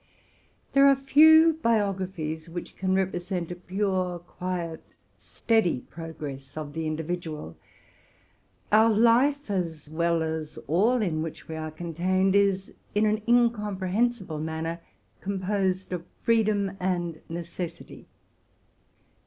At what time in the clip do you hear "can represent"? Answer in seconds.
2.75-3.51